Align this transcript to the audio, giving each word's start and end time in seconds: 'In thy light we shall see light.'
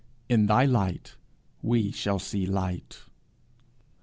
'In 0.29 0.47
thy 0.47 0.65
light 0.65 1.13
we 1.61 1.91
shall 1.91 2.17
see 2.17 2.47
light.' 2.47 3.03